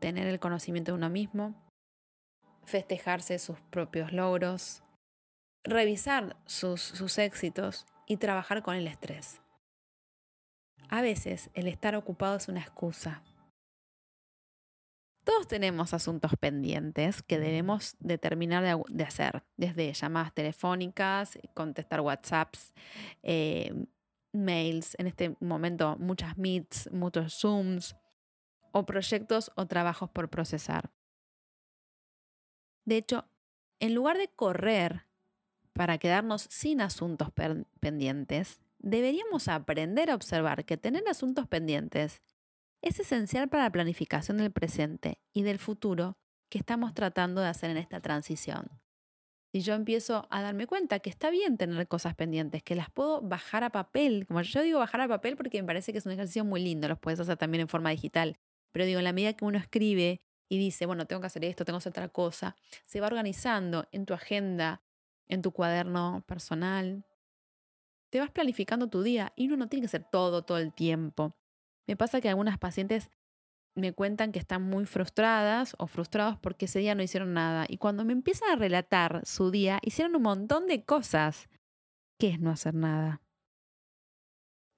tener 0.00 0.26
el 0.26 0.40
conocimiento 0.40 0.90
de 0.90 0.98
uno 0.98 1.08
mismo, 1.08 1.54
festejarse 2.64 3.38
sus 3.38 3.60
propios 3.70 4.12
logros, 4.12 4.82
revisar 5.64 6.36
sus, 6.46 6.80
sus 6.80 7.18
éxitos 7.18 7.86
y 8.06 8.16
trabajar 8.16 8.62
con 8.62 8.74
el 8.74 8.86
estrés. 8.86 9.40
A 10.88 11.00
veces 11.02 11.50
el 11.54 11.68
estar 11.68 11.94
ocupado 11.94 12.36
es 12.36 12.48
una 12.48 12.60
excusa 12.60 13.22
todos 15.24 15.46
tenemos 15.46 15.94
asuntos 15.94 16.32
pendientes 16.38 17.22
que 17.22 17.38
debemos 17.38 17.96
determinar 18.00 18.64
de, 18.88 19.04
hacer, 19.04 19.44
desde 19.56 19.92
llamadas 19.92 20.34
telefónicas, 20.34 21.38
contestar 21.54 22.00
WhatsApps, 22.00 22.72
eh, 23.22 23.72
mails, 24.32 24.96
en 24.98 25.06
este 25.06 25.36
momento 25.40 25.96
muchas 25.98 26.36
Meets, 26.38 26.90
muchos 26.92 27.38
Zooms, 27.40 27.94
o 28.72 28.84
proyectos 28.84 29.52
o 29.54 29.66
trabajos 29.66 30.10
por 30.10 30.28
procesar. 30.28 30.90
De 32.84 32.96
hecho, 32.96 33.28
en 33.78 33.94
lugar 33.94 34.18
de 34.18 34.28
correr 34.28 35.06
para 35.72 35.98
quedarnos 35.98 36.46
sin 36.50 36.80
asuntos 36.80 37.28
pendientes, 37.80 38.60
deberíamos 38.78 39.48
aprender 39.48 40.10
a 40.10 40.14
observar 40.14 40.64
que 40.64 40.76
tener 40.76 41.08
asuntos 41.08 41.46
pendientes 41.46 42.20
es 42.82 42.98
esencial 42.98 43.48
para 43.48 43.64
la 43.64 43.72
planificación 43.72 44.38
del 44.38 44.50
presente 44.50 45.20
y 45.32 45.42
del 45.42 45.58
futuro 45.58 46.18
que 46.50 46.58
estamos 46.58 46.92
tratando 46.94 47.40
de 47.40 47.48
hacer 47.48 47.70
en 47.70 47.76
esta 47.76 48.00
transición. 48.00 48.82
Si 49.52 49.60
yo 49.60 49.74
empiezo 49.74 50.26
a 50.30 50.42
darme 50.42 50.66
cuenta 50.66 50.98
que 50.98 51.10
está 51.10 51.30
bien 51.30 51.58
tener 51.58 51.86
cosas 51.86 52.14
pendientes, 52.14 52.62
que 52.62 52.74
las 52.74 52.90
puedo 52.90 53.20
bajar 53.20 53.64
a 53.64 53.70
papel, 53.70 54.26
como 54.26 54.40
yo 54.42 54.62
digo 54.62 54.78
bajar 54.78 55.02
a 55.02 55.08
papel 55.08 55.36
porque 55.36 55.60
me 55.60 55.66
parece 55.66 55.92
que 55.92 55.98
es 55.98 56.06
un 56.06 56.12
ejercicio 56.12 56.44
muy 56.44 56.62
lindo, 56.62 56.88
los 56.88 56.98
puedes 56.98 57.20
hacer 57.20 57.36
también 57.36 57.60
en 57.62 57.68
forma 57.68 57.90
digital, 57.90 58.38
pero 58.72 58.86
digo, 58.86 58.98
en 58.98 59.04
la 59.04 59.12
medida 59.12 59.34
que 59.34 59.44
uno 59.44 59.58
escribe 59.58 60.22
y 60.48 60.58
dice, 60.58 60.86
bueno, 60.86 61.06
tengo 61.06 61.20
que 61.20 61.26
hacer 61.26 61.44
esto, 61.44 61.64
tengo 61.64 61.78
que 61.78 61.82
hacer 61.82 61.90
otra 61.90 62.08
cosa, 62.08 62.56
se 62.86 63.00
va 63.00 63.06
organizando 63.06 63.86
en 63.92 64.06
tu 64.06 64.14
agenda, 64.14 64.82
en 65.32 65.40
tu 65.40 65.52
cuaderno 65.52 66.22
personal, 66.26 67.06
te 68.10 68.20
vas 68.20 68.30
planificando 68.30 68.90
tu 68.90 69.02
día 69.02 69.32
y 69.34 69.46
uno 69.46 69.56
no 69.56 69.68
tiene 69.68 69.82
que 69.82 69.86
hacer 69.86 70.04
todo 70.04 70.42
todo 70.42 70.58
el 70.58 70.74
tiempo. 70.74 71.34
Me 71.86 71.96
pasa 71.96 72.20
que 72.20 72.28
algunas 72.28 72.58
pacientes 72.58 73.10
me 73.74 73.94
cuentan 73.94 74.30
que 74.30 74.38
están 74.38 74.62
muy 74.62 74.84
frustradas 74.84 75.74
o 75.78 75.86
frustrados 75.86 76.38
porque 76.38 76.66
ese 76.66 76.80
día 76.80 76.94
no 76.94 77.02
hicieron 77.02 77.32
nada. 77.32 77.64
Y 77.66 77.78
cuando 77.78 78.04
me 78.04 78.12
empiezan 78.12 78.50
a 78.50 78.56
relatar 78.56 79.22
su 79.24 79.50
día, 79.50 79.78
hicieron 79.80 80.14
un 80.16 80.22
montón 80.22 80.66
de 80.66 80.84
cosas. 80.84 81.48
¿Qué 82.18 82.28
es 82.28 82.38
no 82.38 82.50
hacer 82.50 82.74
nada? 82.74 83.22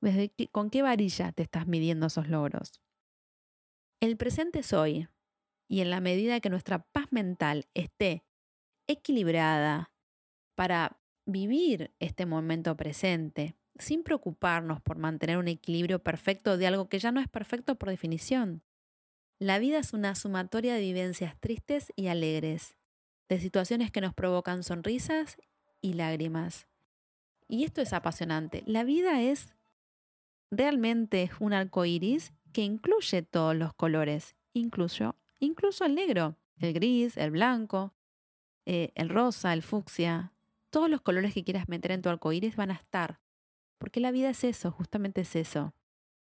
¿Desde 0.01 0.33
¿Con 0.53 0.71
qué 0.71 0.83
varilla 0.83 1.33
te 1.33 1.43
estás 1.43 1.67
midiendo 1.67 2.07
esos 2.07 2.29
logros? 2.29 2.81
El 4.01 4.17
presente 4.17 4.61
es 4.61 4.73
hoy. 4.73 5.09
Y 5.67 5.81
en 5.81 5.91
la 5.91 5.99
medida 5.99 6.39
que 6.39 6.51
nuestra 6.51 6.87
paz 6.93 7.07
mental 7.11 7.67
esté 7.75 8.25
equilibrada 8.87 9.94
para 10.55 10.99
vivir 11.27 11.93
este 12.01 12.27
momento 12.27 12.77
presente, 12.77 13.57
sin 13.79 14.03
preocuparnos 14.03 14.81
por 14.81 14.99
mantener 14.99 15.39
un 15.39 15.49
equilibrio 15.49 16.03
perfecto 16.03 16.57
de 16.57 16.67
algo 16.67 16.89
que 16.89 16.99
ya 16.99 17.13
no 17.13 17.21
es 17.21 17.29
perfecto 17.29 17.77
por 17.77 17.89
definición. 17.89 18.63
La 19.39 19.59
vida 19.59 19.79
es 19.79 19.93
una 19.93 20.15
sumatoria 20.15 20.75
de 20.75 20.81
vivencias 20.81 21.39
tristes 21.41 21.93
y 21.97 22.07
alegres, 22.07 22.77
de 23.29 23.41
situaciones 23.41 23.91
que 23.91 24.01
nos 24.01 24.15
provocan 24.15 24.63
sonrisas 24.63 25.37
y 25.81 25.95
lágrimas. 25.95 26.67
Y 27.49 27.65
esto 27.65 27.83
es 27.83 27.93
apasionante. 27.93 28.63
La 28.67 28.85
vida 28.85 29.21
es 29.23 29.55
realmente 30.51 31.31
un 31.41 31.53
arco 31.53 31.85
iris 31.85 32.33
que 32.53 32.63
incluye 32.63 33.23
todos 33.23 33.57
los 33.57 33.75
colores, 33.75 34.37
incluso, 34.53 35.17
incluso 35.41 35.85
el 35.85 35.95
negro, 35.95 36.37
el 36.59 36.73
gris, 36.73 37.17
el 37.17 37.33
blanco, 37.33 37.93
eh, 38.67 38.93
el 38.95 39.09
rosa, 39.09 39.53
el 39.53 39.63
fucsia. 39.63 40.33
Todos 40.75 40.91
los 40.91 41.03
colores 41.03 41.33
que 41.35 41.45
quieras 41.45 41.69
meter 41.69 41.93
en 41.93 42.03
tu 42.03 42.09
arco 42.09 42.33
iris 42.33 42.57
van 42.57 42.73
a 42.73 42.75
estar 42.75 43.21
porque 43.79 44.01
la 44.01 44.13
vida 44.13 44.31
es 44.31 44.45
eso, 44.45 44.73
justamente 44.73 45.21
es 45.21 45.37
eso. 45.37 45.75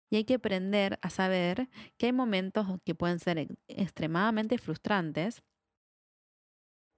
Y 0.10 0.18
hay 0.18 0.26
que 0.26 0.36
aprender 0.36 1.00
a 1.02 1.10
saber 1.10 1.70
que 1.98 2.08
hay 2.08 2.12
momentos 2.12 2.68
que 2.84 2.94
pueden 2.94 3.20
ser 3.20 3.48
extremadamente 3.68 4.58
frustrantes 4.58 5.42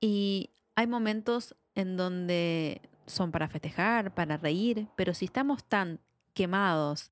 y 0.01 0.49
hay 0.75 0.87
momentos 0.87 1.55
en 1.75 1.95
donde 1.97 2.81
son 3.05 3.31
para 3.31 3.47
festejar, 3.47 4.13
para 4.15 4.37
reír, 4.37 4.89
pero 4.97 5.13
si 5.13 5.25
estamos 5.25 5.63
tan 5.63 6.01
quemados, 6.33 7.11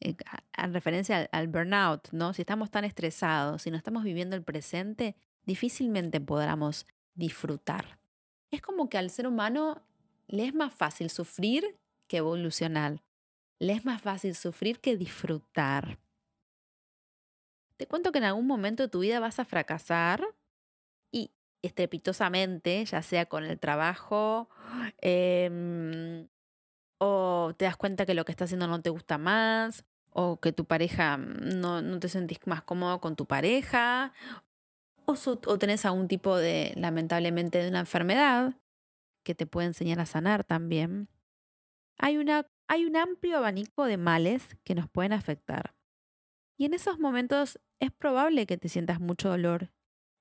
eh, 0.00 0.16
en 0.56 0.72
referencia 0.72 1.18
al, 1.18 1.28
al, 1.30 1.48
burnout, 1.48 2.08
¿no? 2.10 2.32
Si 2.32 2.42
estamos 2.42 2.70
tan 2.70 2.84
estresados, 2.84 3.62
si 3.62 3.70
no 3.70 3.76
estamos 3.76 4.02
viviendo 4.02 4.34
el 4.34 4.42
presente, 4.42 5.14
difícilmente 5.44 6.20
podamos 6.20 6.84
disfrutar. 7.14 8.03
Es 8.54 8.62
como 8.62 8.88
que 8.88 8.98
al 8.98 9.10
ser 9.10 9.26
humano 9.26 9.82
le 10.28 10.44
es 10.44 10.54
más 10.54 10.72
fácil 10.72 11.10
sufrir 11.10 11.76
que 12.06 12.18
evolucionar. 12.18 13.02
Le 13.58 13.72
es 13.72 13.84
más 13.84 14.00
fácil 14.00 14.36
sufrir 14.36 14.78
que 14.78 14.96
disfrutar. 14.96 15.98
Te 17.76 17.88
cuento 17.88 18.12
que 18.12 18.18
en 18.18 18.24
algún 18.24 18.46
momento 18.46 18.84
de 18.84 18.88
tu 18.88 19.00
vida 19.00 19.18
vas 19.18 19.40
a 19.40 19.44
fracasar 19.44 20.24
y 21.10 21.32
estrepitosamente, 21.62 22.84
ya 22.84 23.02
sea 23.02 23.26
con 23.26 23.42
el 23.42 23.58
trabajo, 23.58 24.48
em, 25.00 26.28
o 26.98 27.54
te 27.56 27.64
das 27.64 27.76
cuenta 27.76 28.06
que 28.06 28.14
lo 28.14 28.24
que 28.24 28.30
estás 28.30 28.46
haciendo 28.46 28.68
no 28.68 28.80
te 28.80 28.90
gusta 28.90 29.18
más, 29.18 29.84
o 30.10 30.38
que 30.38 30.52
tu 30.52 30.64
pareja 30.64 31.16
no, 31.16 31.82
no 31.82 31.98
te 31.98 32.08
sentís 32.08 32.38
más 32.46 32.62
cómodo 32.62 33.00
con 33.00 33.16
tu 33.16 33.26
pareja, 33.26 34.12
o, 35.06 35.14
o 35.46 35.58
tenés 35.58 35.84
algún 35.84 36.08
tipo 36.08 36.36
de, 36.36 36.72
lamentablemente, 36.76 37.58
de 37.58 37.68
una 37.68 37.80
enfermedad 37.80 38.54
que 39.24 39.34
te 39.34 39.46
puede 39.46 39.68
enseñar 39.68 40.00
a 40.00 40.06
sanar 40.06 40.44
también. 40.44 41.08
Hay, 41.98 42.18
una, 42.18 42.46
hay 42.68 42.84
un 42.84 42.96
amplio 42.96 43.38
abanico 43.38 43.84
de 43.84 43.96
males 43.96 44.56
que 44.64 44.74
nos 44.74 44.88
pueden 44.88 45.12
afectar. 45.12 45.74
Y 46.56 46.66
en 46.66 46.74
esos 46.74 46.98
momentos 46.98 47.58
es 47.80 47.90
probable 47.90 48.46
que 48.46 48.58
te 48.58 48.68
sientas 48.68 49.00
mucho 49.00 49.28
dolor 49.28 49.72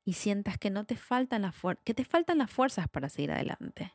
y 0.05 0.13
sientas 0.13 0.57
que 0.57 0.69
no 0.69 0.85
te 0.85 0.95
faltan 0.95 1.43
las 1.43 1.55
que 1.83 1.93
te 1.93 2.05
faltan 2.05 2.39
las 2.39 2.51
fuerzas 2.51 2.89
para 2.89 3.09
seguir 3.09 3.31
adelante. 3.31 3.93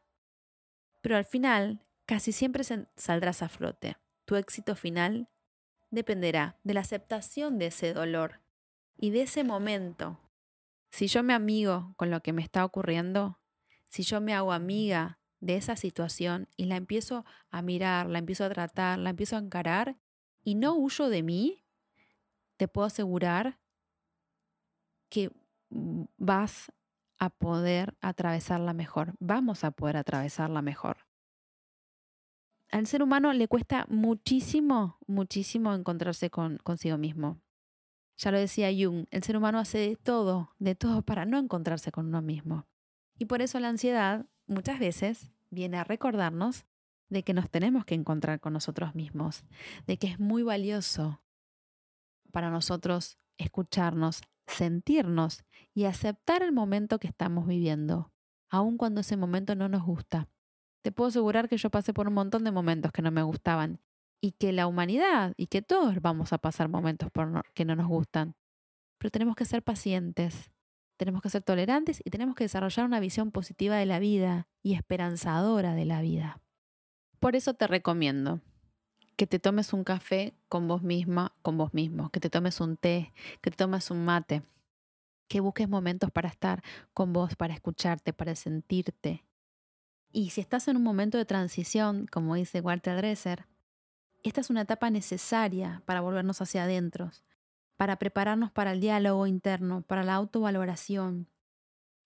Pero 1.03 1.17
al 1.17 1.25
final, 1.25 1.85
casi 2.07 2.33
siempre 2.33 2.65
saldrás 2.97 3.43
a 3.43 3.49
flote. 3.49 3.97
Tu 4.25 4.37
éxito 4.37 4.75
final 4.77 5.29
dependerá 5.91 6.59
de 6.65 6.75
la 6.75 6.81
aceptación 6.81 7.59
de 7.59 7.67
ese 7.67 7.93
dolor 7.93 8.41
y 8.97 9.11
de 9.11 9.23
ese 9.23 9.45
momento. 9.45 10.19
Si 10.91 11.07
yo 11.07 11.23
me 11.23 11.35
amigo 11.35 11.95
con 11.97 12.11
lo 12.11 12.21
que 12.21 12.33
me 12.33 12.43
está 12.43 12.65
ocurriendo, 12.65 13.41
si 13.85 14.03
yo 14.03 14.21
me 14.21 14.35
hago 14.35 14.53
amiga 14.53 15.21
de 15.41 15.57
esa 15.57 15.77
situación 15.77 16.49
y 16.57 16.65
la 16.67 16.77
empiezo 16.77 17.25
a 17.51 17.63
mirar, 17.63 18.09
la 18.09 18.19
empiezo 18.19 18.45
a 18.45 18.51
tratar, 18.51 18.99
la 18.99 19.11
empiezo 19.11 19.37
a 19.37 19.41
encarar 19.41 19.99
y 20.43 20.55
no 20.55 20.75
huyo 20.75 21.09
de 21.09 21.23
mí, 21.23 21.65
te 22.57 22.69
puedo 22.69 22.87
asegurar 22.87 23.61
que 25.09 25.31
vas 25.71 26.73
a 27.19 27.31
poder 27.31 27.97
atravesarla 28.01 28.73
mejor, 28.73 29.15
vamos 29.21 29.65
a 29.65 29.71
poder 29.71 29.97
atravesarla 29.97 30.63
mejor. 30.63 30.99
Al 32.71 32.87
ser 32.87 33.03
humano 33.03 33.33
le 33.33 33.49
cuesta 33.49 33.87
muchísimo, 33.89 34.99
muchísimo 35.07 35.73
encontrarse 35.75 36.31
con, 36.31 36.59
consigo 36.59 36.99
mismo. 36.99 37.41
Ya 38.19 38.33
lo 38.33 38.39
decía 38.39 38.71
Jung, 38.73 39.07
el 39.13 39.23
ser 39.23 39.37
humano 39.37 39.61
hace 39.61 39.79
de 39.79 39.97
todo, 39.97 40.53
de 40.59 40.75
todo 40.75 41.03
para 41.03 41.25
no 41.25 41.39
encontrarse 41.39 41.93
con 41.93 42.07
uno 42.07 42.21
mismo. 42.21 42.67
Y 43.17 43.27
por 43.27 43.43
eso 43.43 43.61
la 43.61 43.69
ansiedad 43.69 44.27
muchas 44.49 44.81
veces 44.81 45.31
viene 45.51 45.79
a 45.79 45.85
recordarnos 45.85 46.67
de 47.09 47.23
que 47.23 47.33
nos 47.33 47.49
tenemos 47.49 47.85
que 47.85 47.95
encontrar 47.95 48.41
con 48.41 48.53
nosotros 48.53 48.97
mismos, 48.97 49.45
de 49.87 49.99
que 49.99 50.09
es 50.09 50.19
muy 50.19 50.43
valioso 50.43 51.23
para 52.33 52.51
nosotros 52.51 53.19
escucharnos, 53.39 54.23
sentirnos 54.49 55.45
y 55.73 55.85
aceptar 55.85 56.43
el 56.43 56.51
momento 56.51 56.99
que 56.99 57.07
estamos 57.07 57.47
viviendo, 57.47 58.13
aun 58.51 58.79
cuando 58.79 59.01
ese 59.01 59.17
momento 59.17 59.55
no 59.55 59.69
nos 59.69 59.85
gusta. 59.85 60.29
Te 60.83 60.91
puedo 60.91 61.09
asegurar 61.09 61.49
que 61.49 61.57
yo 61.57 61.71
pasé 61.71 61.95
por 61.95 62.09
un 62.09 62.15
montón 62.15 62.43
de 62.43 62.51
momentos 62.51 62.91
que 62.91 63.03
no 63.03 63.13
me 63.13 63.23
gustaban 63.23 63.81
y 64.21 64.33
que 64.33 64.53
la 64.53 64.67
humanidad 64.67 65.35
y 65.37 65.47
que 65.47 65.63
todos 65.63 66.01
vamos 66.01 66.33
a 66.33 66.39
pasar 66.39 66.69
momentos 66.69 67.11
que 67.55 67.65
no 67.65 67.77
nos 67.77 67.87
gustan. 67.87 68.35
Pero 68.99 69.11
tenemos 69.11 69.37
que 69.37 69.45
ser 69.45 69.63
pacientes, 69.63 70.51
tenemos 70.97 71.23
que 71.23 71.31
ser 71.31 71.43
tolerantes 71.43 72.01
y 72.05 72.11
tenemos 72.11 72.35
que 72.35 72.45
desarrollar 72.45 72.85
una 72.85 73.01
visión 73.01 73.31
positiva 73.31 73.77
de 73.77 73.87
la 73.87 73.99
vida 73.99 74.49
y 74.63 74.75
esperanzadora 74.75 75.75
de 75.75 75.85
la 75.85 76.03
vida. 76.03 76.41
Por 77.21 77.37
eso 77.37 77.55
te 77.55 77.67
recomiendo 77.67 78.41
que 79.17 79.27
te 79.27 79.39
tomes 79.39 79.73
un 79.73 79.85
café 79.85 80.35
con 80.49 80.69
vos 80.69 80.83
misma, 80.83 81.35
con 81.43 81.59
vos 81.59 81.75
mismo, 81.75 82.11
que 82.11 82.21
te 82.21 82.31
tomes 82.31 82.61
un 82.61 82.77
té, 82.77 83.13
que 83.41 83.51
te 83.51 83.57
tomes 83.57 83.91
un 83.91 84.05
mate, 84.05 84.43
que 85.29 85.41
busques 85.41 85.69
momentos 85.69 86.11
para 86.11 86.29
estar 86.29 86.63
con 86.95 87.13
vos, 87.13 87.37
para 87.37 87.55
escucharte, 87.55 88.13
para 88.13 88.35
sentirte. 88.35 89.25
Y 90.11 90.31
si 90.31 90.41
estás 90.41 90.69
en 90.69 90.77
un 90.77 90.83
momento 90.83 91.19
de 91.19 91.25
transición, 91.25 92.07
como 92.11 92.35
dice 92.35 92.61
Walter 92.61 92.97
Dresser, 92.97 93.47
esta 94.23 94.41
es 94.41 94.51
una 94.51 94.63
etapa 94.63 94.91
necesaria 94.91 95.83
para 95.87 96.01
volvernos 96.01 96.41
hacia 96.41 96.65
adentro, 96.65 97.11
para 97.77 97.97
prepararnos 97.97 98.51
para 98.51 98.73
el 98.73 98.81
diálogo 98.81 99.27
interno, 99.27 99.83
para 99.83 100.03
la 100.03 100.15
autovaloración. 100.15 101.29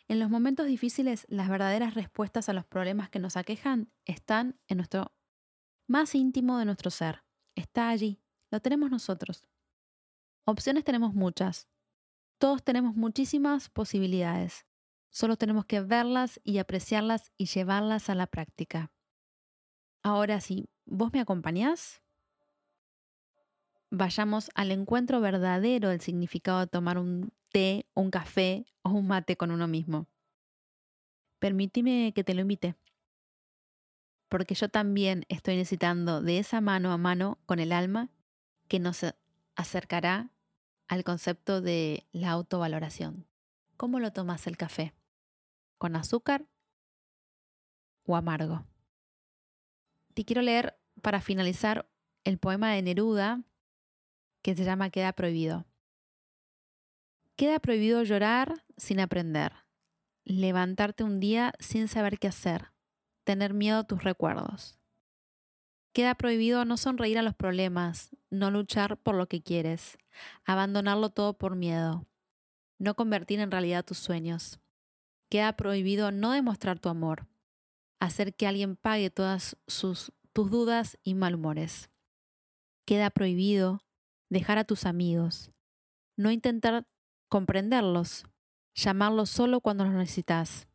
En 0.09 0.19
los 0.21 0.31
momentos 0.31 0.67
difíciles, 0.67 1.27
las 1.29 1.49
verdaderas 1.49 1.95
respuestas 1.95 2.49
a 2.49 2.53
los 2.53 2.67
problemas 2.67 3.09
que 3.09 3.19
nos 3.19 3.37
aquejan 3.37 3.91
están 4.05 4.59
en 4.67 4.77
nuestro 4.79 5.13
más 5.87 6.15
íntimo 6.15 6.59
de 6.59 6.65
nuestro 6.65 6.91
ser. 6.91 7.25
Está 7.55 7.89
allí, 7.89 8.21
lo 8.51 8.61
tenemos 8.61 8.91
nosotros. 8.91 9.47
Opciones 10.45 10.85
tenemos 10.85 11.15
muchas. 11.15 11.69
Todos 12.39 12.63
tenemos 12.63 12.95
muchísimas 12.95 13.69
posibilidades. 13.69 14.67
Solo 15.11 15.37
tenemos 15.37 15.67
que 15.67 15.81
verlas 15.81 16.41
y 16.43 16.59
apreciarlas 16.59 17.31
y 17.37 17.47
llevarlas 17.47 18.11
a 18.11 18.15
la 18.15 18.27
práctica. 18.27 18.93
Ahora 20.03 20.41
sí, 20.41 20.69
¿vos 20.85 21.13
me 21.13 21.21
acompañás? 21.21 22.02
Vayamos 23.93 24.51
al 24.55 24.73
encuentro 24.73 25.21
verdadero 25.21 25.91
del 25.91 26.01
significado 26.01 26.61
de 26.61 26.67
tomar 26.67 26.97
un 26.97 27.31
té, 27.51 27.87
un 27.95 28.11
café 28.11 28.65
o 28.81 28.91
un 28.91 29.07
mate 29.07 29.37
con 29.37 29.51
uno 29.51 29.69
mismo. 29.69 30.09
Permíteme 31.39 32.13
que 32.15 32.25
te 32.25 32.33
lo 32.33 32.41
invite, 32.41 32.75
porque 34.31 34.55
yo 34.55 34.71
también 34.71 35.27
estoy 35.29 35.57
necesitando 35.57 36.23
de 36.23 36.39
esa 36.39 36.63
mano 36.63 36.91
a 36.91 36.97
mano 36.97 37.39
con 37.45 37.59
el 37.59 37.71
alma 37.71 38.09
que 38.67 38.79
nos 38.79 39.05
acercará 39.57 40.31
al 40.89 41.05
concepto 41.05 41.61
de 41.61 42.07
la 42.13 42.31
autovaloración. 42.31 43.27
¿Cómo 43.77 44.01
lo 44.01 44.11
tomas 44.11 44.47
el 44.47 44.57
café? 44.57 44.95
¿Con 45.77 45.97
azúcar 45.97 46.47
o 48.05 48.17
amargo? 48.17 48.65
Te 50.15 50.25
quiero 50.25 50.41
leer 50.41 50.79
para 51.03 51.21
finalizar 51.21 51.91
el 52.25 52.39
poema 52.39 52.73
de 52.73 52.81
Neruda 52.81 53.43
que 54.43 54.55
se 54.55 54.65
llama 54.65 54.91
Queda 54.91 55.13
prohibido. 55.13 55.65
Queda 57.37 57.59
prohibido 57.61 58.03
llorar 58.03 58.65
sin 58.77 59.01
aprender, 59.01 59.53
levantarte 60.25 61.05
un 61.05 61.19
día 61.19 61.55
sin 61.59 61.89
saber 61.89 62.19
qué 62.19 62.29
hacer, 62.29 62.73
tener 63.25 63.55
miedo 63.55 63.79
a 63.79 63.85
tus 63.85 64.05
recuerdos. 64.05 64.79
Queda 65.93 66.15
prohibido 66.15 66.65
no 66.65 66.77
sonreír 66.77 67.19
a 67.19 67.23
los 67.23 67.35
problemas, 67.35 68.11
no 68.31 68.51
luchar 68.51 68.97
por 68.97 69.15
lo 69.15 69.29
que 69.29 69.43
quieres, 69.43 69.99
abandonarlo 70.45 71.11
todo 71.11 71.37
por 71.37 71.55
miedo, 71.55 72.07
no 72.79 72.95
convertir 72.95 73.41
en 73.41 73.51
realidad 73.51 73.85
tus 73.85 73.99
sueños. 73.99 74.61
Queda 75.29 75.57
prohibido 75.57 76.11
no 76.11 76.33
demostrar 76.33 76.79
tu 76.79 76.89
amor, 76.89 77.27
hacer 78.01 78.35
que 78.35 78.47
alguien 78.47 78.77
pague 78.77 79.11
todas 79.11 79.57
tus 79.67 80.13
dudas 80.35 80.99
y 81.03 81.15
malhumores. 81.15 81.91
Queda 82.85 83.11
prohibido 83.11 83.83
dejar 84.33 84.59
a 84.59 84.65
tus 84.65 84.87
amigos, 84.87 85.53
no 86.17 86.31
intentar 86.31 86.87
comprenderlos, 87.29 88.25
llamarlos 88.75 89.29
solo 89.29 89.61
cuando 89.61 89.85
los 89.85 89.93
necesitas. 89.93 90.69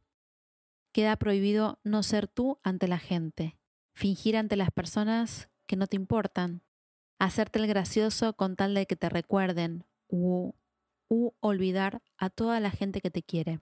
Queda 0.94 1.16
prohibido 1.16 1.80
no 1.84 2.04
ser 2.04 2.28
tú 2.28 2.60
ante 2.64 2.88
la 2.88 3.00
gente, 3.00 3.58
fingir 3.96 4.38
ante 4.38 4.56
las 4.56 4.72
personas 4.72 5.50
que 5.66 5.76
no 5.76 5.88
te 5.88 5.96
importan, 5.96 6.62
hacerte 7.20 7.60
el 7.60 7.68
gracioso 7.68 8.34
con 8.34 8.56
tal 8.56 8.76
de 8.76 8.86
que 8.86 8.96
te 8.96 9.10
recuerden 9.10 9.86
u, 10.08 10.54
olvidar 11.40 12.02
a 12.18 12.30
toda 12.30 12.60
la 12.60 12.70
gente 12.70 13.02
que 13.02 13.12
te 13.12 13.24
quiere. 13.24 13.60